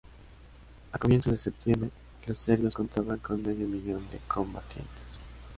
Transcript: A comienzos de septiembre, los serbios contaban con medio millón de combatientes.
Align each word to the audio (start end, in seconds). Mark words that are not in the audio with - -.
A 0.93 0.97
comienzos 0.97 1.31
de 1.33 1.37
septiembre, 1.37 1.91
los 2.25 2.39
serbios 2.39 2.73
contaban 2.73 3.19
con 3.19 3.43
medio 3.43 3.67
millón 3.67 4.01
de 4.09 4.17
combatientes. 4.27 4.89